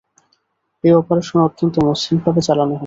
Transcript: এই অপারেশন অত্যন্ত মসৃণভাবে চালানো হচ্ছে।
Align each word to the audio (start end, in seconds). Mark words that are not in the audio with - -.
এই 0.83 0.93
অপারেশন 0.93 1.37
অত্যন্ত 1.47 1.75
মসৃণভাবে 1.87 2.41
চালানো 2.47 2.71
হচ্ছে। 2.71 2.79